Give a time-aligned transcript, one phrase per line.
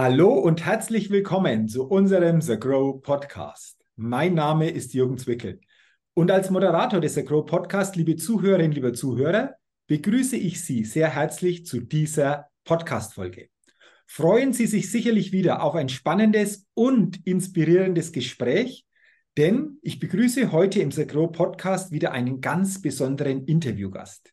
[0.00, 3.84] Hallo und herzlich willkommen zu unserem The Grow Podcast.
[3.96, 5.60] Mein Name ist Jürgen Zwickel
[6.14, 9.56] und als Moderator des The Grow Podcast, liebe Zuhörerinnen, liebe Zuhörer,
[9.88, 13.48] begrüße ich Sie sehr herzlich zu dieser Podcast-Folge.
[14.06, 18.86] Freuen Sie sich sicherlich wieder auf ein spannendes und inspirierendes Gespräch,
[19.36, 24.32] denn ich begrüße heute im The Grow Podcast wieder einen ganz besonderen Interviewgast.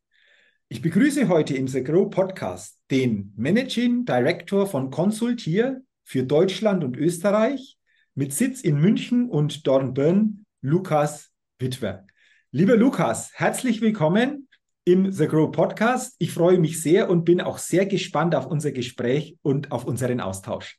[0.75, 6.97] Ich begrüße heute im The Grow Podcast den Managing Director von Consultier für Deutschland und
[6.97, 7.77] Österreich
[8.13, 12.05] mit Sitz in München und Dornbirn, Lukas Witwer.
[12.52, 14.49] Lieber Lukas, herzlich willkommen
[14.83, 16.17] im The Grow Podcast.
[16.19, 20.19] Ich freue mich sehr und bin auch sehr gespannt auf unser Gespräch und auf unseren
[20.19, 20.77] Austausch.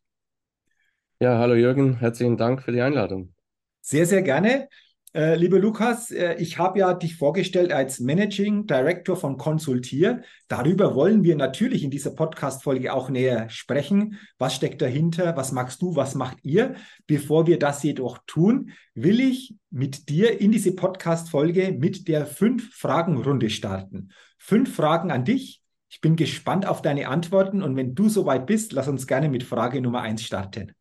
[1.21, 3.33] Ja, hallo Jürgen, herzlichen Dank für die Einladung.
[3.81, 4.69] Sehr, sehr gerne.
[5.17, 10.21] Äh, lieber Lukas, äh, ich habe ja dich vorgestellt als Managing Director von Consultier.
[10.47, 14.19] Darüber wollen wir natürlich in dieser Podcast-Folge auch näher sprechen.
[14.37, 15.35] Was steckt dahinter?
[15.35, 15.97] Was magst du?
[15.97, 16.75] Was macht ihr?
[17.07, 23.49] Bevor wir das jedoch tun, will ich mit dir in diese Podcast-Folge mit der Fünf-Fragen-Runde
[23.49, 24.11] starten.
[24.37, 25.63] Fünf Fragen an dich.
[25.89, 29.45] Ich bin gespannt auf deine Antworten und wenn du soweit bist, lass uns gerne mit
[29.45, 30.73] Frage Nummer eins starten.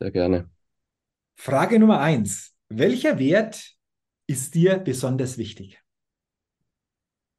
[0.00, 0.50] Sehr gerne.
[1.34, 2.55] Frage Nummer eins.
[2.68, 3.76] Welcher Wert
[4.26, 5.80] ist dir besonders wichtig?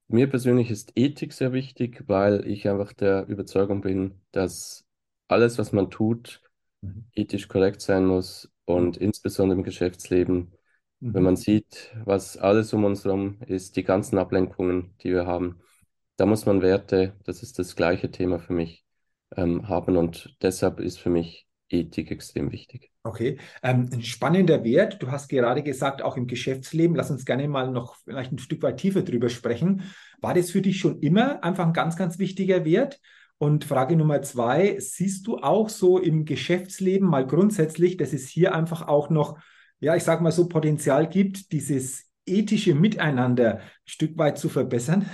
[0.07, 4.85] Mir persönlich ist Ethik sehr wichtig, weil ich einfach der Überzeugung bin, dass
[5.27, 6.41] alles, was man tut,
[6.81, 7.07] mhm.
[7.13, 10.53] ethisch korrekt sein muss und insbesondere im Geschäftsleben,
[11.01, 11.13] mhm.
[11.13, 15.59] wenn man sieht, was alles um uns herum ist, die ganzen Ablenkungen, die wir haben,
[16.15, 18.85] da muss man Werte, das ist das gleiche Thema für mich,
[19.35, 22.91] ähm, haben und deshalb ist für mich Ethik extrem wichtig.
[23.07, 25.01] Okay, ähm, ein spannender Wert.
[25.01, 26.93] Du hast gerade gesagt, auch im Geschäftsleben.
[26.93, 29.83] Lass uns gerne mal noch vielleicht ein Stück weit tiefer drüber sprechen.
[30.19, 32.99] War das für dich schon immer einfach ein ganz, ganz wichtiger Wert?
[33.37, 38.53] Und Frage Nummer zwei, siehst du auch so im Geschäftsleben mal grundsätzlich, dass es hier
[38.53, 39.37] einfach auch noch,
[39.79, 45.05] ja, ich sage mal so Potenzial gibt, dieses ethische Miteinander ein Stück weit zu verbessern?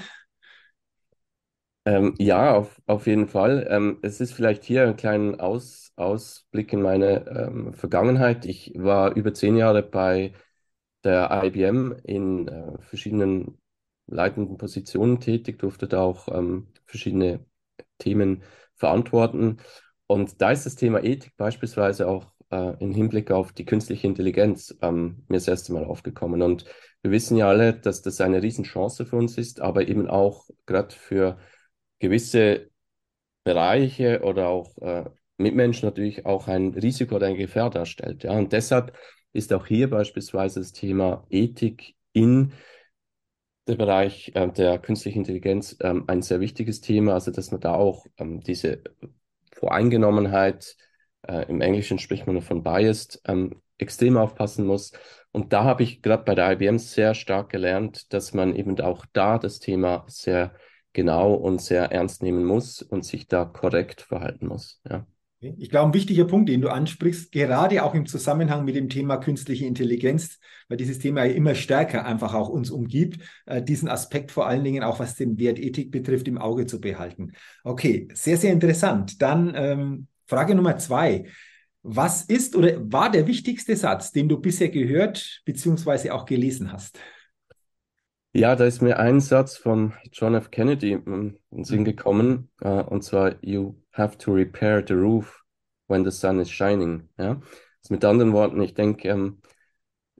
[1.85, 3.67] Ähm, ja, auf, auf jeden Fall.
[3.69, 8.45] Ähm, es ist vielleicht hier ein kleiner Aus, Ausblick in meine ähm, Vergangenheit.
[8.45, 10.33] Ich war über zehn Jahre bei
[11.03, 13.59] der IBM in äh, verschiedenen
[14.07, 17.45] leitenden Positionen tätig, durfte da auch ähm, verschiedene
[17.97, 18.43] Themen
[18.75, 19.57] verantworten.
[20.07, 24.77] Und da ist das Thema Ethik beispielsweise auch äh, im Hinblick auf die künstliche Intelligenz
[24.81, 26.41] ähm, mir das erste Mal aufgekommen.
[26.41, 26.65] Und
[27.01, 30.93] wir wissen ja alle, dass das eine Riesenchance für uns ist, aber eben auch gerade
[30.95, 31.37] für
[32.03, 32.69] gewisse
[33.45, 35.05] Bereiche oder auch äh,
[35.37, 38.23] Mitmenschen natürlich auch ein Risiko oder eine Gefahr darstellt.
[38.23, 38.33] Ja?
[38.33, 38.95] Und deshalb
[39.31, 42.51] ist auch hier beispielsweise das Thema Ethik in
[43.67, 47.73] der Bereich äh, der künstlichen Intelligenz ähm, ein sehr wichtiges Thema, also dass man da
[47.73, 48.83] auch ähm, diese
[49.53, 50.75] Voreingenommenheit,
[51.25, 54.91] äh, im Englischen spricht man von Biased, ähm, extrem aufpassen muss.
[55.31, 59.05] Und da habe ich gerade bei der IBM sehr stark gelernt, dass man eben auch
[59.13, 60.53] da das Thema sehr
[60.93, 64.79] genau und sehr ernst nehmen muss und sich da korrekt verhalten muss.
[64.89, 65.05] Ja.
[65.57, 69.17] Ich glaube, ein wichtiger Punkt, den du ansprichst, gerade auch im Zusammenhang mit dem Thema
[69.17, 70.39] künstliche Intelligenz,
[70.69, 74.63] weil dieses Thema ja immer stärker einfach auch uns umgibt, äh, diesen Aspekt vor allen
[74.63, 77.33] Dingen auch was den Wert Ethik betrifft, im Auge zu behalten.
[77.65, 79.21] Okay, sehr, sehr interessant.
[79.21, 81.25] Dann ähm, Frage Nummer zwei.
[81.81, 86.11] Was ist oder war der wichtigste Satz, den du bisher gehört bzw.
[86.11, 86.97] auch gelesen hast?
[88.35, 90.49] Ja, da ist mir ein Satz von John F.
[90.49, 91.85] Kennedy in den Sinn mhm.
[91.85, 95.43] gekommen, uh, und zwar, You have to repair the roof
[95.87, 97.09] when the sun is shining.
[97.19, 97.41] Ja?
[97.83, 99.41] Also mit anderen Worten, ich denke, ähm,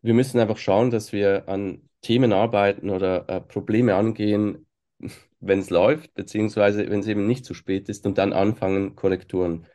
[0.04, 4.68] wir müssen einfach schauen, dass wir an Themen arbeiten oder äh, Probleme angehen,
[5.40, 9.66] wenn es läuft, beziehungsweise wenn es eben nicht zu spät ist und dann anfangen, Korrekturen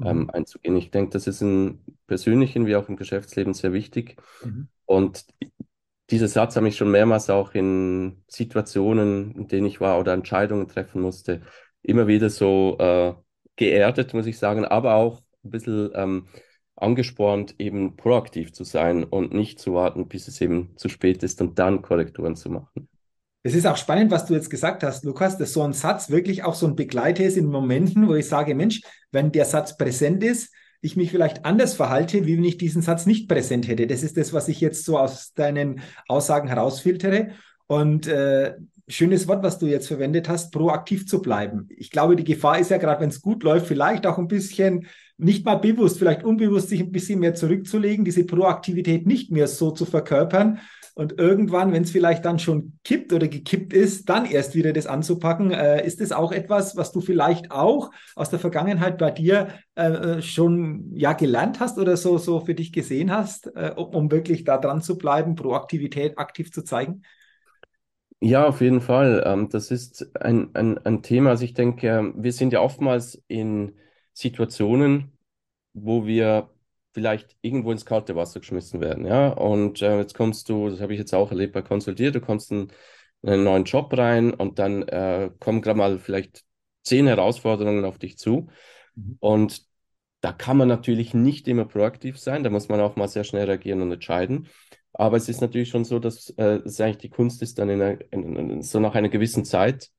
[0.00, 0.30] ähm, mhm.
[0.30, 0.76] einzugehen.
[0.76, 4.16] Ich denke, das ist im persönlichen wie auch im Geschäftsleben sehr wichtig.
[4.44, 4.68] Mhm.
[4.86, 5.26] Und
[6.10, 10.68] dieser Satz hat mich schon mehrmals auch in Situationen, in denen ich war oder Entscheidungen
[10.68, 11.42] treffen musste,
[11.82, 13.14] immer wieder so äh,
[13.56, 16.28] geerdet, muss ich sagen, aber auch ein bisschen ähm,
[16.76, 21.40] angespornt, eben proaktiv zu sein und nicht zu warten, bis es eben zu spät ist
[21.40, 22.88] und dann Korrekturen zu machen.
[23.42, 26.44] Es ist auch spannend, was du jetzt gesagt hast, Lukas, dass so ein Satz wirklich
[26.44, 28.80] auch so ein Begleiter ist in Momenten, wo ich sage, Mensch,
[29.12, 33.06] wenn der Satz präsent ist, ich mich vielleicht anders verhalte, wie wenn ich diesen Satz
[33.06, 33.86] nicht präsent hätte.
[33.86, 37.30] Das ist das, was ich jetzt so aus deinen Aussagen herausfiltere.
[37.66, 38.54] Und äh,
[38.88, 41.68] schönes Wort, was du jetzt verwendet hast, proaktiv zu bleiben.
[41.76, 44.86] Ich glaube, die Gefahr ist ja gerade, wenn es gut läuft, vielleicht auch ein bisschen
[45.18, 49.72] nicht mal bewusst, vielleicht unbewusst sich ein bisschen mehr zurückzulegen, diese Proaktivität nicht mehr so
[49.72, 50.60] zu verkörpern
[50.98, 54.88] und irgendwann, wenn es vielleicht dann schon kippt oder gekippt ist, dann erst wieder das
[54.88, 55.52] anzupacken.
[55.52, 59.46] Äh, ist das auch etwas, was du vielleicht auch aus der Vergangenheit bei dir
[59.76, 63.94] äh, äh schon ja gelernt hast oder so, so für dich gesehen hast, äh, um,
[63.94, 67.02] um wirklich da dran zu bleiben, Proaktivität aktiv zu zeigen?
[68.18, 69.22] Ja, auf jeden Fall.
[69.24, 71.30] Ähm, das ist ein, ein, ein Thema.
[71.30, 73.76] Also ich denke, wir sind ja oftmals in
[74.14, 75.12] Situationen,
[75.74, 76.50] wo wir
[76.98, 79.06] vielleicht irgendwo ins kalte Wasser geschmissen werden.
[79.06, 79.28] Ja?
[79.28, 82.50] Und äh, jetzt kommst du, das habe ich jetzt auch erlebt bei Konsultiert, du kommst
[82.50, 82.72] in,
[83.22, 86.42] in einen neuen Job rein und dann äh, kommen gerade mal vielleicht
[86.82, 88.48] zehn Herausforderungen auf dich zu.
[88.96, 89.16] Mhm.
[89.20, 89.62] Und
[90.22, 93.46] da kann man natürlich nicht immer proaktiv sein, da muss man auch mal sehr schnell
[93.46, 94.48] reagieren und entscheiden.
[94.92, 97.80] Aber es ist natürlich schon so, dass äh, es eigentlich die Kunst ist, dann in,
[97.80, 99.90] einer, in, in, so nach einer gewissen Zeit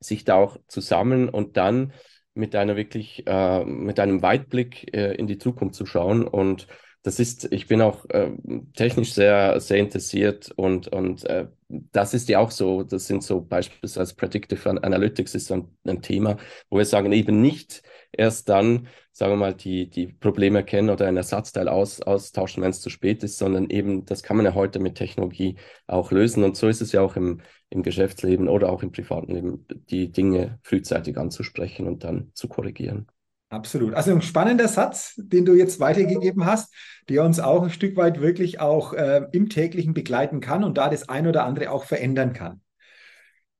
[0.00, 1.92] sich da auch zu sammeln und dann
[2.38, 6.26] mit einer wirklich, äh, mit einem Weitblick äh, in die Zukunft zu schauen.
[6.26, 6.66] Und
[7.08, 8.30] das ist, ich bin auch äh,
[8.74, 13.40] technisch sehr, sehr interessiert und, und äh, das ist ja auch so, das sind so
[13.40, 16.36] beispielsweise Predictive Analytics ist ein, ein Thema,
[16.68, 17.82] wo wir sagen, eben nicht
[18.12, 22.72] erst dann, sagen wir mal, die, die Probleme erkennen oder ein Ersatzteil aus, austauschen, wenn
[22.72, 25.56] es zu spät ist, sondern eben, das kann man ja heute mit Technologie
[25.86, 26.44] auch lösen.
[26.44, 27.40] Und so ist es ja auch im,
[27.70, 33.06] im Geschäftsleben oder auch im privaten Leben, die Dinge frühzeitig anzusprechen und dann zu korrigieren.
[33.50, 33.94] Absolut.
[33.94, 36.74] Also ein spannender Satz, den du jetzt weitergegeben hast,
[37.08, 40.90] der uns auch ein Stück weit wirklich auch äh, im täglichen begleiten kann und da
[40.90, 42.60] das ein oder andere auch verändern kann.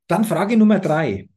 [0.07, 1.29] Dann Frage Nummer drei.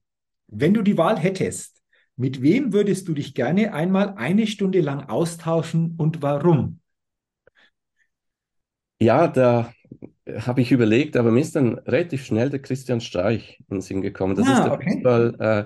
[0.48, 1.82] Wenn du die Wahl hättest,
[2.18, 6.80] mit wem würdest du dich gerne einmal eine Stunde lang austauschen und warum?
[9.00, 9.74] Ja, da
[10.28, 14.02] habe ich überlegt, aber mir ist dann relativ schnell der Christian Streich in den Sinn
[14.02, 14.36] gekommen.
[14.36, 14.92] Das ah, ist der okay.
[14.94, 15.66] Fußball, äh,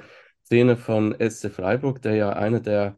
[0.50, 2.98] Trainer von SC Freiburg, der ja einer der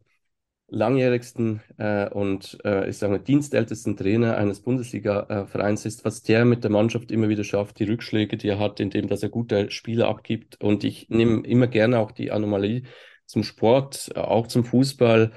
[0.69, 6.63] langjährigsten äh, und äh, ich sage mal, dienstältesten Trainer eines Bundesliga-Vereins ist, was der mit
[6.63, 10.07] der Mannschaft immer wieder schafft, die Rückschläge, die er hat, indem dass er gute Spiele
[10.07, 10.61] abgibt.
[10.61, 12.83] Und ich nehme immer gerne auch die Anomalie
[13.25, 15.31] zum Sport, auch zum Fußball.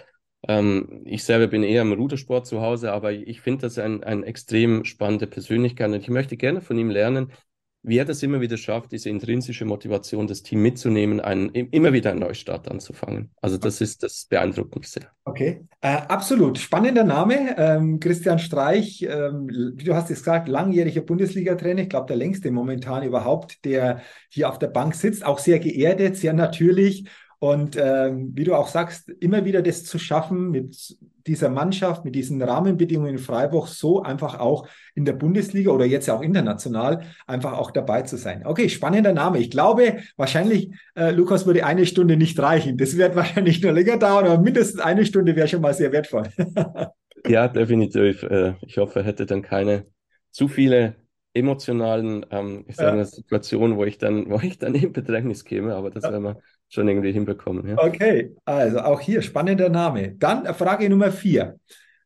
[0.49, 4.25] Ähm, ich selber bin eher im Rudersport zu Hause, aber ich finde das ein, ein
[4.25, 7.33] extrem spannende Persönlichkeit und ich möchte gerne von ihm lernen,
[7.82, 12.11] wie er das immer wieder schafft, diese intrinsische Motivation, das Team mitzunehmen, einen, immer wieder
[12.11, 13.31] einen Neustart anzufangen.
[13.41, 15.11] Also das ist, das beeindruckt mich sehr.
[15.25, 16.59] Okay, äh, absolut.
[16.59, 17.56] Spannender Name.
[17.56, 22.50] Ähm, Christian Streich, ähm, wie du hast es gesagt, langjähriger Bundesliga-Trainer, ich glaube der längste
[22.50, 27.09] momentan überhaupt, der hier auf der Bank sitzt, auch sehr geerdet, sehr natürlich
[27.41, 32.15] und ähm, wie du auch sagst, immer wieder das zu schaffen mit dieser Mannschaft, mit
[32.15, 37.03] diesen Rahmenbedingungen in Freiburg, so einfach auch in der Bundesliga oder jetzt ja auch international
[37.27, 38.45] einfach auch dabei zu sein.
[38.45, 39.39] Okay, spannender Name.
[39.39, 42.77] Ich glaube, wahrscheinlich, äh, Lukas, würde eine Stunde nicht reichen.
[42.77, 46.25] Das wird wahrscheinlich nur länger dauern, aber mindestens eine Stunde wäre schon mal sehr wertvoll.
[47.27, 48.23] ja, definitiv.
[48.23, 49.87] Äh, ich hoffe, er hätte dann keine
[50.31, 50.97] zu viele
[51.33, 53.05] emotionalen ähm, ich sage, ja.
[53.05, 56.13] Situationen, wo ich dann, wo ich dann in Bedrängnis käme, aber das ja.
[56.13, 56.37] werden wir
[56.70, 57.69] schon irgendwie hinbekommen.
[57.69, 57.76] Ja.
[57.78, 60.12] Okay, also auch hier spannender Name.
[60.12, 61.58] Dann Frage Nummer vier.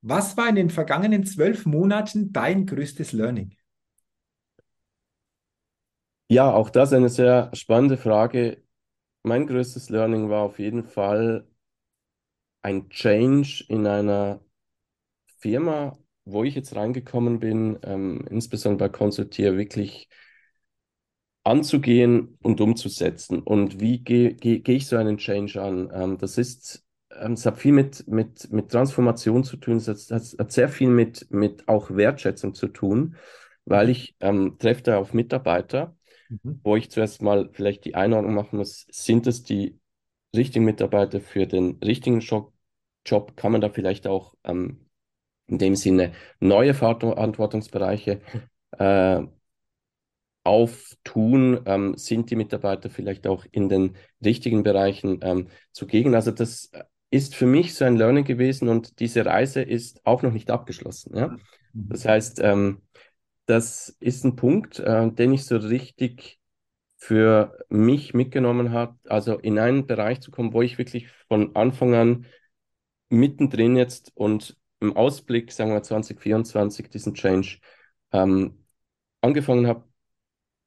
[0.03, 3.55] Was war in den vergangenen zwölf Monaten dein größtes Learning?
[6.29, 8.63] Ja, auch das eine sehr spannende Frage.
[9.23, 11.47] Mein größtes Learning war auf jeden Fall
[12.63, 14.41] ein Change in einer
[15.39, 20.09] Firma, wo ich jetzt reingekommen bin, ähm, insbesondere bei Konsultier, wirklich
[21.45, 23.41] anzugehen und umzusetzen.
[23.43, 25.91] Und wie gehe geh, geh ich so einen Change an?
[25.95, 29.97] Ähm, das ist, ähm, es hat viel mit, mit, mit Transformation zu tun, es hat,
[29.97, 33.17] es hat sehr viel mit, mit auch Wertschätzung zu tun,
[33.67, 35.97] weil ich ähm, treffe da auf Mitarbeiter,
[36.31, 36.61] mhm.
[36.65, 39.79] wo ich zuerst mal vielleicht die Einordnung machen muss, sind es die
[40.35, 42.53] richtigen Mitarbeiter für den richtigen Job?
[43.07, 44.87] Job kann man da vielleicht auch ähm,
[45.47, 48.23] in dem Sinne neue Verantwortungsbereiche
[48.79, 49.23] äh,
[50.45, 56.15] auftun, ähm, sind die Mitarbeiter vielleicht auch in den richtigen Bereichen ähm, zugegen.
[56.15, 56.71] Also das
[57.11, 61.17] ist für mich so ein Learning gewesen und diese Reise ist auch noch nicht abgeschlossen.
[61.17, 61.29] Ja?
[61.29, 61.89] Mhm.
[61.89, 62.83] Das heißt, ähm,
[63.47, 66.39] das ist ein Punkt, äh, den ich so richtig
[66.97, 71.95] für mich mitgenommen habe, also in einen Bereich zu kommen, wo ich wirklich von Anfang
[71.95, 72.27] an
[73.11, 77.59] mittendrin jetzt und im Ausblick, sagen wir 2024, diesen Change
[78.13, 78.65] ähm,
[79.21, 79.85] angefangen habe,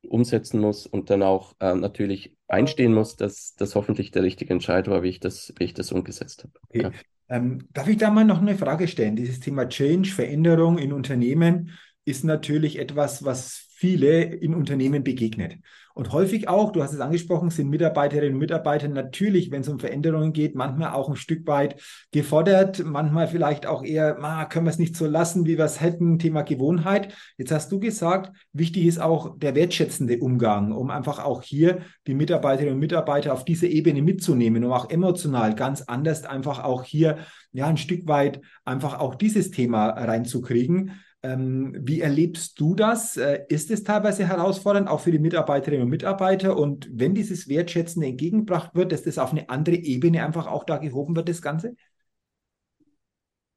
[0.07, 4.87] umsetzen muss und dann auch äh, natürlich einstehen muss, dass das hoffentlich der richtige Entscheid
[4.87, 6.53] war, wie ich das, wie ich das umgesetzt habe.
[6.69, 6.81] Okay.
[6.83, 6.91] Ja.
[7.29, 9.15] Ähm, darf ich da mal noch eine Frage stellen?
[9.15, 11.71] Dieses Thema Change, Veränderung in Unternehmen
[12.05, 15.57] ist natürlich etwas, was viele in Unternehmen begegnet.
[15.93, 19.79] Und häufig auch, du hast es angesprochen, sind Mitarbeiterinnen und Mitarbeiter natürlich, wenn es um
[19.79, 21.79] Veränderungen geht, manchmal auch ein Stück weit
[22.11, 25.79] gefordert, manchmal vielleicht auch eher, ah, können wir es nicht so lassen, wie wir es
[25.79, 27.13] hätten, Thema Gewohnheit.
[27.37, 32.15] Jetzt hast du gesagt, wichtig ist auch der wertschätzende Umgang, um einfach auch hier die
[32.15, 37.17] Mitarbeiterinnen und Mitarbeiter auf diese Ebene mitzunehmen, um auch emotional ganz anders einfach auch hier
[37.53, 40.93] ja ein Stück weit einfach auch dieses Thema reinzukriegen.
[41.23, 43.17] Ähm, wie erlebst du das?
[43.17, 46.57] Äh, ist es teilweise herausfordernd, auch für die Mitarbeiterinnen und Mitarbeiter?
[46.57, 50.77] Und wenn dieses Wertschätzen entgegengebracht wird, dass das auf eine andere Ebene einfach auch da
[50.77, 51.75] gehoben wird, das Ganze?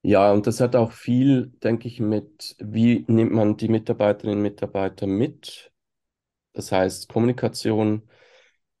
[0.03, 4.43] Ja, und das hat auch viel, denke ich, mit, wie nimmt man die Mitarbeiterinnen und
[4.43, 5.71] Mitarbeiter mit?
[6.53, 8.09] Das heißt, Kommunikation,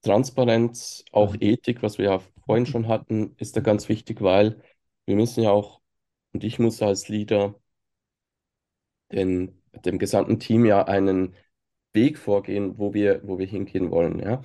[0.01, 1.41] Transparenz, auch mhm.
[1.41, 4.61] Ethik, was wir ja vorhin schon hatten, ist da ganz wichtig, weil
[5.05, 5.81] wir müssen ja auch,
[6.33, 7.55] und ich muss als Leader
[9.11, 11.35] den, dem gesamten Team ja einen
[11.93, 14.19] Weg vorgehen, wo wir, wo wir hingehen wollen.
[14.19, 14.41] Ja?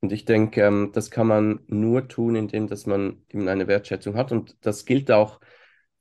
[0.00, 4.16] Und ich denke, ähm, das kann man nur tun, indem dass man eben eine Wertschätzung
[4.16, 4.32] hat.
[4.32, 5.40] Und das gilt auch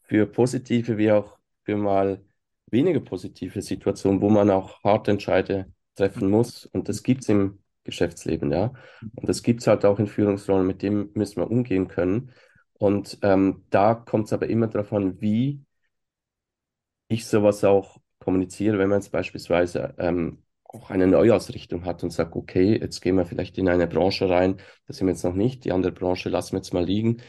[0.03, 2.23] für positive wie auch für mal
[2.71, 6.65] weniger positive Situationen, wo man auch harte Entscheide treffen muss.
[6.65, 8.73] Und das gibt es im Geschäftsleben, ja.
[9.15, 12.31] Und das gibt es halt auch in Führungsrollen, mit dem müssen wir umgehen können.
[12.73, 15.61] Und ähm, da kommt es aber immer darauf an, wie
[17.13, 22.35] ich sowas auch kommuniziere, wenn man jetzt beispielsweise ähm, auch eine Neuausrichtung hat und sagt,
[22.35, 25.65] okay, jetzt gehen wir vielleicht in eine Branche rein, das sind wir jetzt noch nicht,
[25.65, 27.21] die andere Branche lassen wir jetzt mal liegen.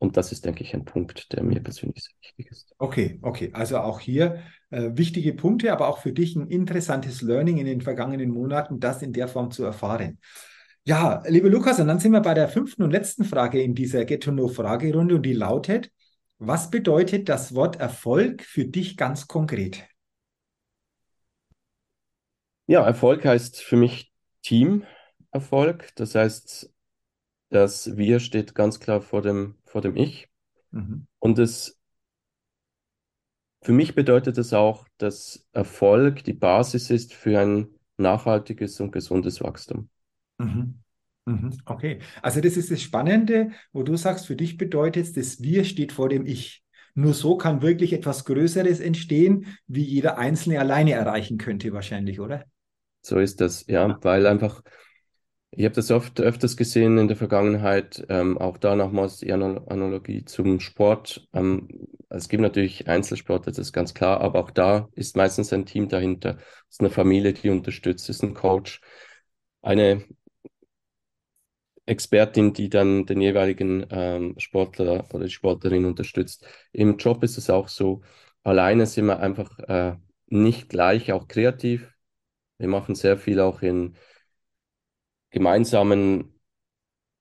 [0.00, 2.72] Und das ist, denke ich, ein Punkt, der mir persönlich sehr wichtig ist.
[2.78, 3.50] Okay, okay.
[3.52, 7.80] Also auch hier äh, wichtige Punkte, aber auch für dich ein interessantes Learning in den
[7.80, 10.18] vergangenen Monaten, das in der Form zu erfahren.
[10.84, 14.04] Ja, liebe Lukas, und dann sind wir bei der fünften und letzten Frage in dieser
[14.04, 15.90] Get-to-Know-Fragerunde und die lautet,
[16.38, 19.84] was bedeutet das Wort Erfolg für dich ganz konkret?
[22.66, 25.94] Ja, Erfolg heißt für mich Teamerfolg.
[25.96, 26.72] Das heißt,
[27.48, 30.28] das Wir steht ganz klar vor dem, vor dem Ich.
[30.70, 31.06] Mhm.
[31.18, 31.78] Und es,
[33.62, 39.42] für mich bedeutet es auch, dass Erfolg die Basis ist für ein nachhaltiges und gesundes
[39.42, 39.88] Wachstum.
[40.38, 40.80] Mhm.
[41.66, 45.92] Okay, also das ist das Spannende, wo du sagst, für dich bedeutet das Wir steht
[45.92, 46.62] vor dem Ich.
[46.94, 52.44] Nur so kann wirklich etwas Größeres entstehen, wie jeder Einzelne alleine erreichen könnte, wahrscheinlich, oder?
[53.02, 54.62] So ist das, ja, weil einfach,
[55.50, 60.24] ich habe das oft öfters gesehen in der Vergangenheit, ähm, auch da nochmals die Analogie
[60.24, 61.28] zum Sport.
[61.32, 61.68] Ähm,
[62.08, 65.88] es gibt natürlich Einzelsportler, das ist ganz klar, aber auch da ist meistens ein Team
[65.88, 66.38] dahinter.
[66.68, 68.80] Es ist eine Familie, die unterstützt, es ist ein Coach,
[69.62, 70.04] eine
[71.88, 76.46] Expertin, die dann den jeweiligen ähm, Sportler oder die Sportlerin unterstützt.
[76.72, 78.02] Im Job ist es auch so,
[78.44, 79.96] alleine sind wir einfach äh,
[80.28, 81.92] nicht gleich, auch kreativ
[82.58, 83.96] wir machen sehr viel auch in
[85.30, 86.34] gemeinsamen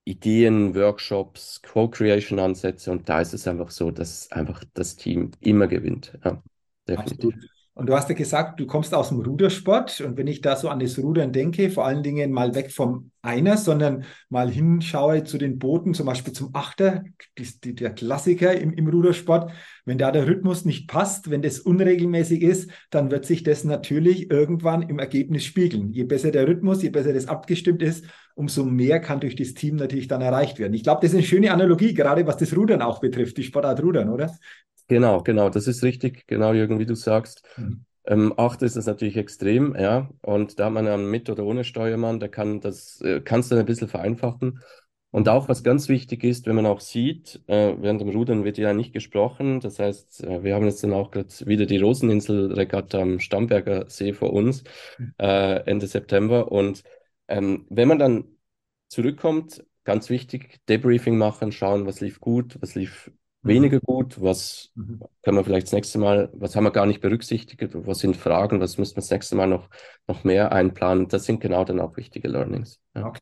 [0.06, 6.18] Ideen, Workshops, Co-Creation-Ansätze und da ist es einfach so, dass einfach das Team immer gewinnt.
[6.26, 6.44] Ja,
[6.88, 7.36] definitiv.
[7.36, 7.57] Absolut.
[7.78, 10.02] Und du hast ja gesagt, du kommst aus dem Rudersport.
[10.02, 13.12] Und wenn ich da so an das Rudern denke, vor allen Dingen mal weg vom
[13.22, 17.04] Einer, sondern mal hinschaue zu den Booten, zum Beispiel zum Achter,
[17.38, 19.52] die, die, der Klassiker im, im Rudersport.
[19.86, 24.32] Wenn da der Rhythmus nicht passt, wenn das unregelmäßig ist, dann wird sich das natürlich
[24.32, 25.94] irgendwann im Ergebnis spiegeln.
[25.94, 29.76] Je besser der Rhythmus, je besser das abgestimmt ist, umso mehr kann durch das Team
[29.76, 30.74] natürlich dann erreicht werden.
[30.74, 33.84] Ich glaube, das ist eine schöne Analogie, gerade was das Rudern auch betrifft, die Sportart
[33.84, 34.32] Rudern, oder?
[34.88, 37.44] Genau, genau, das ist richtig, genau, Jürgen, wie du sagst.
[37.58, 37.86] Mhm.
[38.06, 40.10] Ähm, acht ist das natürlich extrem, ja.
[40.22, 43.56] Und da hat man einen mit oder ohne Steuermann, der kann das, äh, kannst du
[43.56, 44.62] ein bisschen vereinfachen.
[45.12, 48.58] Und auch was ganz wichtig ist, wenn man auch sieht, äh, während dem Rudern wird
[48.58, 49.60] ja nicht gesprochen.
[49.60, 54.14] Das heißt, äh, wir haben jetzt dann auch gerade wieder die Roseninsel-Regatta am Stamberger See
[54.14, 54.64] vor uns,
[54.98, 55.14] mhm.
[55.18, 56.52] äh, Ende September.
[56.52, 56.84] Und
[57.28, 58.26] ähm, wenn man dann
[58.90, 63.12] zurückkommt, ganz wichtig, Debriefing machen, schauen, was lief gut, was lief.
[63.42, 65.00] Weniger gut, was mhm.
[65.24, 68.60] können wir vielleicht das nächste Mal, was haben wir gar nicht berücksichtigt, was sind Fragen,
[68.60, 69.70] was müssen wir das nächste Mal noch,
[70.08, 71.08] noch mehr einplanen.
[71.08, 72.80] Das sind genau dann auch wichtige Learnings.
[72.96, 73.08] Ja.
[73.08, 73.22] Okay.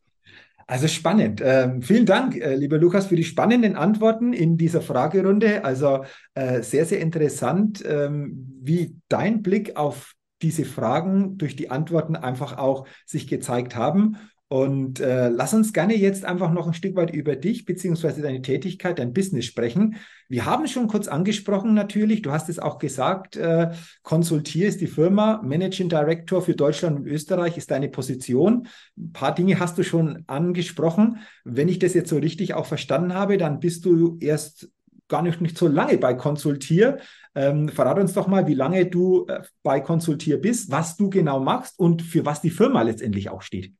[0.68, 1.40] Also spannend.
[1.44, 5.64] Ähm, vielen Dank, äh, lieber Lukas, für die spannenden Antworten in dieser Fragerunde.
[5.64, 6.04] Also
[6.34, 12.58] äh, sehr, sehr interessant, ähm, wie dein Blick auf diese Fragen durch die Antworten einfach
[12.58, 14.16] auch sich gezeigt haben.
[14.48, 18.42] Und äh, lass uns gerne jetzt einfach noch ein Stück weit über dich beziehungsweise deine
[18.42, 19.96] Tätigkeit, dein Business sprechen.
[20.28, 23.72] Wir haben schon kurz angesprochen natürlich, du hast es auch gesagt, äh,
[24.04, 28.68] Konsultier ist die Firma, Managing Director für Deutschland und Österreich ist deine Position.
[28.96, 31.18] Ein paar Dinge hast du schon angesprochen.
[31.42, 34.70] Wenn ich das jetzt so richtig auch verstanden habe, dann bist du erst
[35.08, 36.98] gar nicht, nicht so lange bei Konsultier.
[37.34, 41.40] Ähm, verrat uns doch mal, wie lange du äh, bei Konsultier bist, was du genau
[41.40, 43.72] machst und für was die Firma letztendlich auch steht.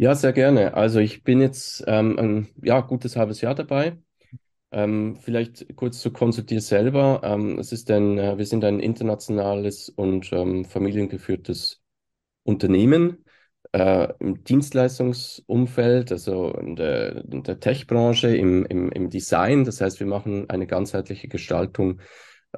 [0.00, 0.72] Ja, sehr gerne.
[0.72, 3.98] Also ich bin jetzt ähm, ein ja, gutes halbes Jahr dabei.
[4.72, 7.20] Ähm, vielleicht kurz zu Konsultier selber.
[7.22, 11.82] Ähm, es ist ein, äh, wir sind ein internationales und ähm, familiengeführtes
[12.44, 13.26] Unternehmen
[13.72, 19.64] äh, im Dienstleistungsumfeld, also in der, der Tech-Branche, im, im, im Design.
[19.64, 22.00] Das heißt, wir machen eine ganzheitliche Gestaltung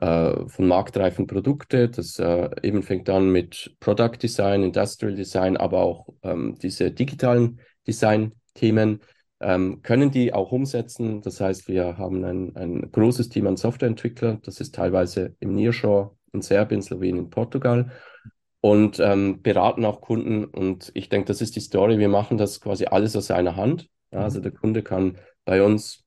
[0.01, 1.89] äh, von marktreifen Produkte.
[1.89, 7.61] Das äh, eben fängt an mit Product Design, Industrial Design, aber auch ähm, diese digitalen
[7.87, 9.01] Design-Themen
[9.41, 11.21] ähm, können die auch umsetzen.
[11.21, 14.41] Das heißt, wir haben ein, ein großes Team an Softwareentwicklern.
[14.45, 17.91] Das ist teilweise im Nearshore in Serbien, Slowenien, Portugal
[18.61, 20.45] und ähm, beraten auch Kunden.
[20.45, 21.99] Und ich denke, das ist die Story.
[21.99, 23.89] Wir machen das quasi alles aus einer Hand.
[24.13, 24.45] Ja, also mhm.
[24.45, 26.02] der Kunde kann bei uns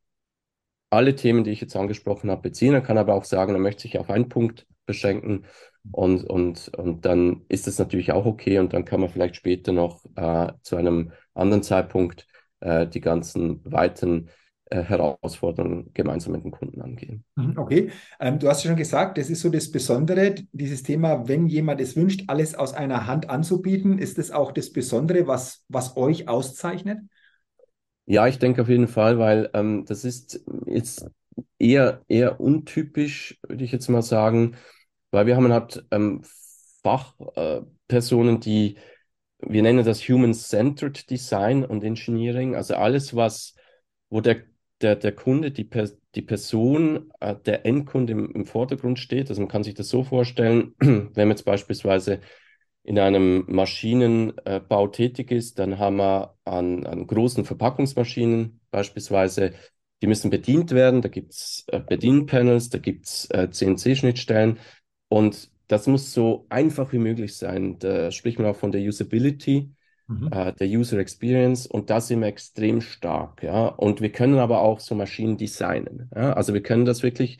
[0.96, 2.74] alle Themen, die ich jetzt angesprochen habe, beziehen.
[2.74, 5.46] Er kann aber auch sagen, er möchte sich auf einen Punkt beschränken.
[5.92, 8.60] Und, und, und dann ist das natürlich auch okay.
[8.60, 12.28] Und dann kann man vielleicht später noch äh, zu einem anderen Zeitpunkt
[12.60, 14.30] äh, die ganzen weiteren
[14.72, 17.24] äh, Herausforderungen gemeinsam mit dem Kunden angehen.
[17.36, 21.46] Mhm, okay, ähm, du hast schon gesagt, das ist so das Besondere, dieses Thema, wenn
[21.46, 25.96] jemand es wünscht, alles aus einer Hand anzubieten, ist das auch das Besondere, was, was
[25.98, 26.98] euch auszeichnet?
[28.06, 31.08] Ja, ich denke auf jeden Fall, weil ähm, das ist jetzt
[31.58, 34.56] eher, eher untypisch, würde ich jetzt mal sagen,
[35.12, 36.24] weil wir haben halt ähm,
[36.84, 38.78] Fachpersonen, äh, die
[39.40, 43.56] wir nennen das Human-Centered Design und Engineering, also alles, was,
[44.10, 44.44] wo der,
[44.82, 49.30] der, der Kunde, die, per, die Person, äh, der Endkunde im, im Vordergrund steht.
[49.30, 52.22] Also man kann sich das so vorstellen, wenn man jetzt beispielsweise
[52.86, 59.54] in einem Maschinenbau tätig ist, dann haben wir an, an großen Verpackungsmaschinen beispielsweise,
[60.02, 64.60] die müssen bedient werden, da gibt es äh, Bedienpanels, da gibt es äh, CNC-Schnittstellen
[65.10, 67.80] und das muss so einfach wie möglich sein.
[67.80, 69.72] Da spricht man auch von der Usability,
[70.08, 70.30] mhm.
[70.32, 73.42] äh, der User Experience und da sind wir extrem stark.
[73.42, 73.66] Ja?
[73.68, 76.12] Und wir können aber auch so Maschinen designen.
[76.16, 76.34] Ja?
[76.34, 77.40] Also wir können das wirklich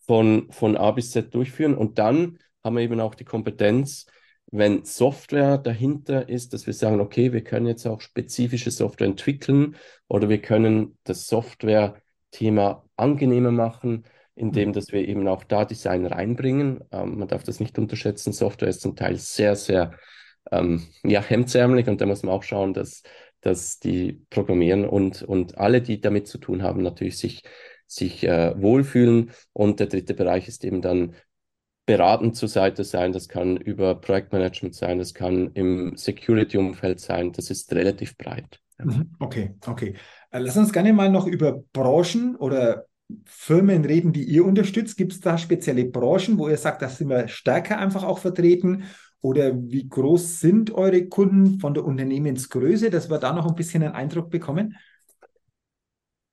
[0.00, 4.06] von, von A bis Z durchführen und dann haben wir eben auch die Kompetenz,
[4.50, 9.76] wenn Software dahinter ist, dass wir sagen, okay, wir können jetzt auch spezifische Software entwickeln
[10.08, 14.04] oder wir können das Software-Thema angenehmer machen
[14.40, 14.72] indem mhm.
[14.72, 16.82] dass wir eben auch da Design reinbringen.
[16.90, 18.32] Ähm, man darf das nicht unterschätzen.
[18.32, 19.92] Software ist zum Teil sehr, sehr
[20.50, 23.02] ähm, ja, hemdsärmelig und da muss man auch schauen, dass,
[23.42, 27.42] dass die Programmieren und, und alle, die damit zu tun haben, natürlich sich,
[27.86, 29.32] sich äh, wohlfühlen.
[29.52, 31.14] Und der dritte Bereich ist eben dann
[31.90, 33.10] beratend zur Seite sein.
[33.10, 37.32] Das kann über Projektmanagement sein, das kann im Security-Umfeld sein.
[37.32, 38.60] Das ist relativ breit.
[38.78, 39.10] Mhm.
[39.18, 39.96] Okay, okay.
[40.30, 42.86] Äh, lass uns gerne mal noch über Branchen oder
[43.24, 44.96] Firmen reden, die ihr unterstützt?
[44.96, 48.84] Gibt es da spezielle Branchen, wo ihr sagt, da sind wir stärker einfach auch vertreten?
[49.20, 53.82] Oder wie groß sind eure Kunden von der Unternehmensgröße, dass wir da noch ein bisschen
[53.82, 54.76] einen Eindruck bekommen?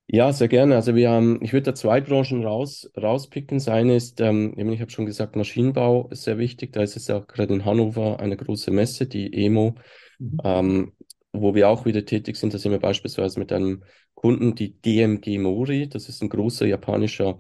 [0.10, 0.76] Ja, sehr gerne.
[0.76, 3.58] Also wir haben, ich würde da zwei Branchen raus, rauspicken.
[3.58, 6.72] Das eine ist, ähm, ich habe schon gesagt, Maschinenbau ist sehr wichtig.
[6.72, 9.76] Da ist es auch gerade in Hannover eine große Messe, die EMO,
[10.18, 10.38] mhm.
[10.46, 10.94] ähm,
[11.34, 12.54] wo wir auch wieder tätig sind.
[12.54, 13.84] Da sind wir beispielsweise mit einem
[14.16, 15.90] Kunden, die DMG Mori.
[15.90, 17.38] Das ist ein großer japanischer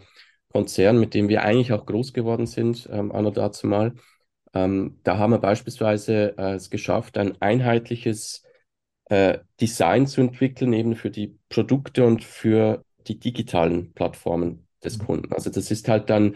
[0.51, 3.93] Konzern, mit dem wir eigentlich auch groß geworden sind, ähm, anno dazu mal.
[4.53, 8.43] Ähm, da haben wir beispielsweise äh, es geschafft, ein einheitliches
[9.09, 15.05] äh, Design zu entwickeln, eben für die Produkte und für die digitalen Plattformen des mhm.
[15.05, 15.33] Kunden.
[15.33, 16.35] Also das ist halt dann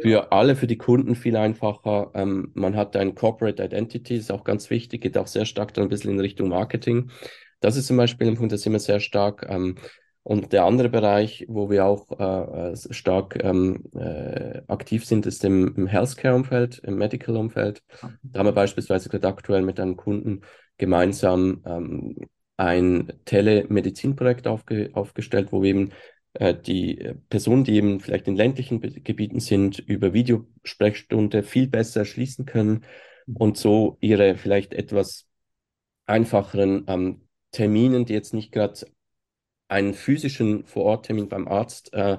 [0.00, 2.10] für alle, für die Kunden viel einfacher.
[2.14, 5.84] Ähm, man hat ein Corporate Identity, ist auch ganz wichtig, geht auch sehr stark dann
[5.84, 7.10] ein bisschen in Richtung Marketing.
[7.60, 9.46] Das ist zum Beispiel ein Punkt, da sind wir sehr stark.
[9.48, 9.76] Ähm,
[10.22, 15.42] und der andere Bereich, wo wir auch äh, äh, stark ähm, äh, aktiv sind, ist
[15.44, 17.82] im, im Healthcare-Umfeld, im Medical-Umfeld.
[18.22, 20.42] Da haben wir beispielsweise gerade aktuell mit einem Kunden
[20.78, 22.16] gemeinsam ähm,
[22.56, 25.92] ein Telemedizinprojekt aufge aufgestellt, wo wir eben
[26.34, 32.46] äh, die Personen, die eben vielleicht in ländlichen Gebieten sind, über Videosprechstunde viel besser schließen
[32.46, 32.84] können
[33.34, 35.26] und so ihre vielleicht etwas
[36.06, 38.86] einfacheren ähm, Terminen, die jetzt nicht gerade
[39.68, 42.18] einen physischen Vororttermin beim Arzt äh,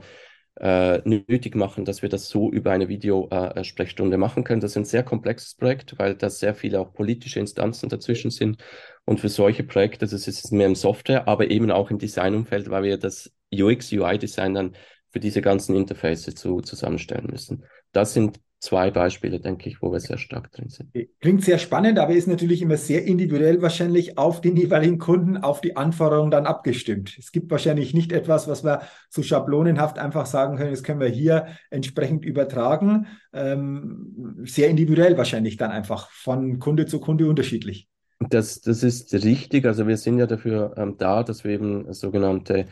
[0.60, 4.62] äh, nötig machen, dass wir das so über eine Videosprechstunde äh, machen können.
[4.62, 8.62] Das ist ein sehr komplexes Projekt, weil da sehr viele auch politische Instanzen dazwischen sind.
[9.06, 12.84] Und für solche Projekte, das ist mehr im Software, aber eben auch im Designumfeld, weil
[12.84, 14.76] wir das UX-UI-Design dann
[15.10, 17.66] für diese ganzen Interfaces zu, zusammenstellen müssen.
[17.92, 20.92] Das sind zwei Beispiele, denke ich, wo wir sehr stark drin sind.
[21.22, 25.62] Klingt sehr spannend, aber ist natürlich immer sehr individuell wahrscheinlich auf den jeweiligen Kunden, auf
[25.62, 27.16] die Anforderungen dann abgestimmt.
[27.18, 31.08] Es gibt wahrscheinlich nicht etwas, was wir so schablonenhaft einfach sagen können, das können wir
[31.08, 33.08] hier entsprechend übertragen.
[33.32, 37.88] Ähm, sehr individuell wahrscheinlich dann einfach von Kunde zu Kunde unterschiedlich.
[38.30, 39.66] Das, das ist richtig.
[39.66, 42.66] Also wir sind ja dafür ähm, da, dass wir eben sogenannte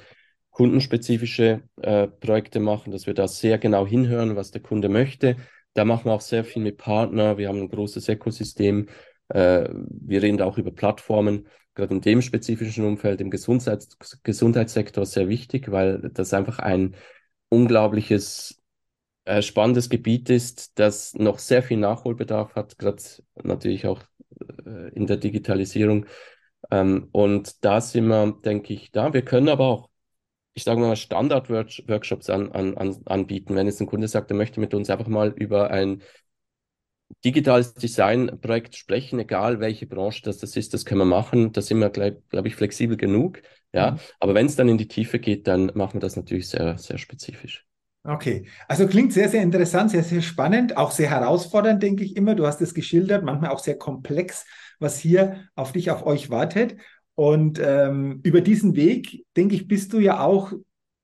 [0.52, 5.38] kundenspezifische äh, Projekte machen, dass wir da sehr genau hinhören, was der Kunde möchte
[5.78, 7.38] da machen wir auch sehr viel mit Partnern.
[7.38, 8.90] Wir haben ein großes Ökosystem.
[9.30, 11.48] Äh, wir reden auch über Plattformen.
[11.76, 16.96] Gerade in dem spezifischen Umfeld, im Gesundheits Gesundheitssektor, sehr wichtig, weil das einfach ein
[17.50, 18.60] unglaubliches,
[19.26, 23.04] äh, spannendes Gebiet ist, das noch sehr viel Nachholbedarf hat, gerade
[23.44, 24.02] natürlich auch
[24.66, 26.08] äh, in der Digitalisierung.
[26.72, 29.14] Ähm, und da sind wir, denke ich, da.
[29.14, 29.90] Wir können aber auch
[30.58, 33.54] ich sage mal, Standard-Workshops an, an, an, anbieten.
[33.54, 36.02] Wenn jetzt ein Kunde sagt, er möchte mit uns einfach mal über ein
[37.24, 41.52] digitales Design-Projekt sprechen, egal welche Branche das, das ist, das können wir machen.
[41.52, 43.44] Da sind wir, glaube glaub ich, flexibel genug.
[43.72, 44.00] Ja, mhm.
[44.20, 46.98] aber wenn es dann in die Tiefe geht, dann machen wir das natürlich sehr, sehr
[46.98, 47.68] spezifisch.
[48.04, 52.34] Okay, also klingt sehr, sehr interessant, sehr, sehr spannend, auch sehr herausfordernd, denke ich immer.
[52.34, 54.46] Du hast es geschildert, manchmal auch sehr komplex,
[54.80, 56.78] was hier auf dich, auf euch wartet.
[57.18, 60.54] Und ähm, über diesen Weg, denke ich, bist du ja auch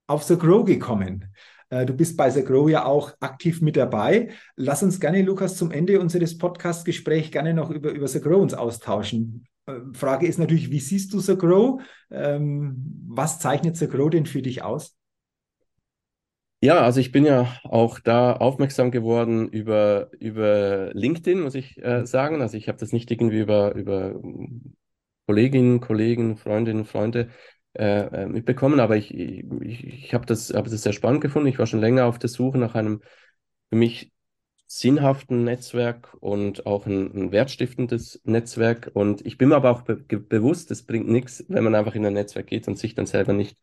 [0.06, 1.34] auf The Grow gekommen.
[1.69, 4.30] Äh, du bist bei The Grow ja auch aktiv mit dabei.
[4.56, 8.54] Lass uns gerne, Lukas, zum Ende unseres Podcast-Gesprächs gerne noch über, über The Grow uns
[8.54, 9.47] austauschen.
[9.65, 11.82] Äh, Frage ist natürlich, wie siehst du The Grow?
[12.12, 14.95] Ähm, was zeichnet The Grow denn für dich aus?
[16.62, 22.06] Ja, also ich bin ja auch da aufmerksam geworden über, über LinkedIn, muss ich äh,
[22.06, 22.43] sagen.
[22.43, 24.21] Also ich habe das nicht irgendwie über, über
[25.28, 27.30] Kolleginnen, Kollegen, Freundinnen, Freunde
[27.74, 29.44] äh, äh, mitbekommen, aber ich, ich,
[29.86, 31.48] ich habe das, hab das sehr spannend gefunden.
[31.48, 33.02] Ich war schon länger auf der Suche nach einem
[33.70, 34.12] für mich
[34.68, 38.92] sinnhaften Netzwerk und auch ein, ein wertstiftendes Netzwerk.
[38.94, 42.06] Und ich bin mir aber auch be bewusst, es bringt nichts, wenn man einfach in
[42.06, 43.58] ein Netzwerk geht und sich dann selber nicht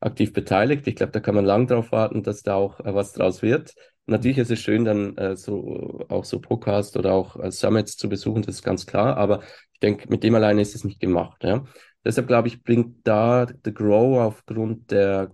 [0.00, 0.86] aktiv beteiligt.
[0.86, 3.74] Ich glaube, da kann man lang darauf warten, dass da auch äh, was draus wird.
[4.06, 8.08] Natürlich ist es schön, dann äh, so auch so Podcast oder auch äh, Summits zu
[8.08, 9.16] besuchen, das ist ganz klar.
[9.16, 9.42] Aber
[9.72, 11.42] ich denke, mit dem alleine ist es nicht gemacht.
[11.42, 11.64] Ja?
[12.04, 15.32] Deshalb glaube ich, bringt da The Grow aufgrund der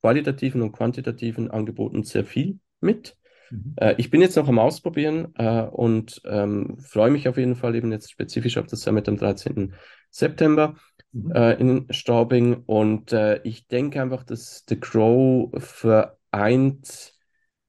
[0.00, 3.18] qualitativen und quantitativen Angeboten sehr viel mit.
[3.50, 3.74] Mhm.
[3.76, 7.74] Äh, ich bin jetzt noch am Ausprobieren äh, und ähm, freue mich auf jeden Fall
[7.74, 9.74] eben jetzt spezifisch auf das Summit am 13.
[10.10, 10.76] September
[11.12, 11.32] mhm.
[11.32, 12.62] äh, in Straubing.
[12.64, 17.19] Und äh, ich denke einfach, dass The Grow vereint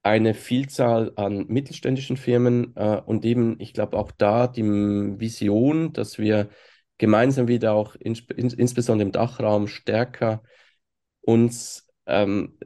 [0.03, 6.17] eine Vielzahl an mittelständischen Firmen äh, und eben, ich glaube, auch da die Vision, dass
[6.17, 6.49] wir
[6.97, 10.43] gemeinsam wieder auch in, in, insbesondere im Dachraum stärker
[11.21, 12.57] uns ähm,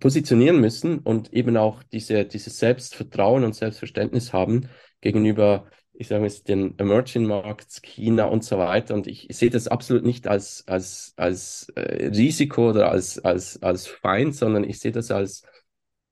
[0.00, 4.68] positionieren müssen und eben auch diese, dieses Selbstvertrauen und Selbstverständnis haben
[5.00, 8.94] gegenüber, ich sage jetzt, den Emerging Markets, China und so weiter.
[8.94, 13.86] Und ich, sehe das absolut nicht als, als, als äh, Risiko oder als, als, als
[13.86, 15.42] Feind, sondern ich sehe das als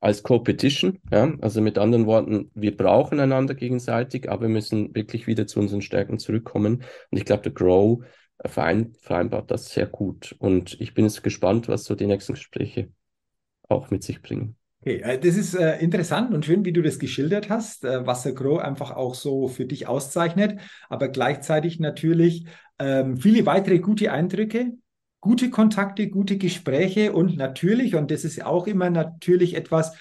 [0.00, 0.98] als Competition.
[1.10, 1.32] Ja?
[1.40, 5.82] Also mit anderen Worten, wir brauchen einander gegenseitig, aber wir müssen wirklich wieder zu unseren
[5.82, 6.84] Stärken zurückkommen.
[7.10, 8.04] Und ich glaube, der Grow
[8.44, 10.36] verein, vereinbart das sehr gut.
[10.38, 12.88] Und ich bin jetzt gespannt, was so die nächsten Gespräche
[13.68, 14.56] auch mit sich bringen.
[14.80, 18.22] Okay, äh, das ist äh, interessant und schön, wie du das geschildert hast, äh, was
[18.22, 22.46] der Grow einfach auch so für dich auszeichnet, aber gleichzeitig natürlich
[22.78, 24.74] ähm, viele weitere gute Eindrücke,
[25.20, 29.96] gute Kontakte, gute Gespräche und natürlich, und das ist auch immer natürlich etwas,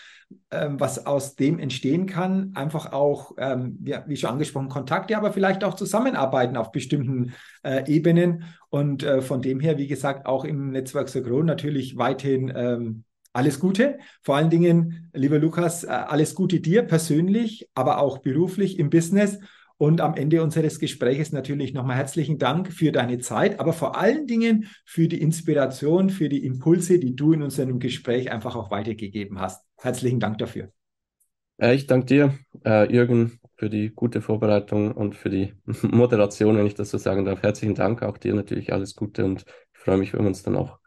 [0.52, 5.32] ähm, was aus dem entstehen kann, einfach auch, ähm, ja, wie schon angesprochen, Kontakte, aber
[5.32, 8.44] vielleicht auch Zusammenarbeiten auf bestimmten äh, Ebenen.
[8.70, 13.60] Und äh, von dem her, wie gesagt, auch im Netzwerk Sagro natürlich weiterhin ähm, alles
[13.60, 14.00] Gute.
[14.22, 19.40] Vor allen Dingen, lieber Lukas, äh, alles Gute dir persönlich, aber auch beruflich im Business.
[19.80, 24.26] Und am Ende unseres Gesprächs natürlich nochmal herzlichen Dank für deine Zeit, aber vor allen
[24.26, 29.40] Dingen für die Inspiration, für die Impulse, die du in unserem Gespräch einfach auch weitergegeben
[29.40, 29.64] hast.
[29.78, 30.72] Herzlichen Dank dafür.
[31.62, 36.68] Äh, ich danke dir, äh, Jürgen, für die gute Vorbereitung und für die Moderation, wenn
[36.68, 37.44] ich das so sagen darf.
[37.44, 40.56] Herzlichen Dank, auch dir natürlich alles Gute und ich freue mich, wenn wir uns dann
[40.56, 40.80] auch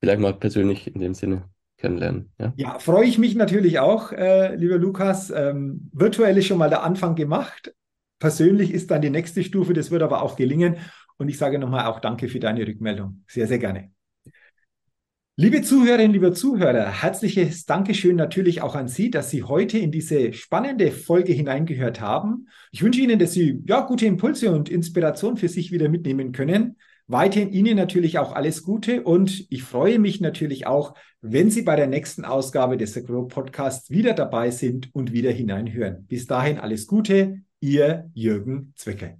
[0.00, 2.30] vielleicht mal persönlich in dem Sinne kennenlernen.
[2.38, 5.30] Ja, ja freue ich mich natürlich auch, äh, lieber Lukas.
[5.30, 7.74] Ähm, virtuell ist schon mal der Anfang gemacht.
[8.18, 10.76] Persönlich ist dann die nächste Stufe, das wird aber auch gelingen.
[11.18, 13.24] Und ich sage nochmal auch danke für deine Rückmeldung.
[13.28, 13.90] Sehr, sehr gerne.
[15.38, 20.32] Liebe Zuhörerinnen, liebe Zuhörer, herzliches Dankeschön natürlich auch an Sie, dass Sie heute in diese
[20.32, 22.48] spannende Folge hineingehört haben.
[22.72, 26.78] Ich wünsche Ihnen, dass Sie ja, gute Impulse und Inspiration für sich wieder mitnehmen können.
[27.08, 31.76] Weiterhin Ihnen natürlich auch alles Gute und ich freue mich natürlich auch, wenn Sie bei
[31.76, 36.06] der nächsten Ausgabe des Grow Podcasts wieder dabei sind und wieder hineinhören.
[36.06, 39.18] Bis dahin alles Gute, Ihr Jürgen Zwickel.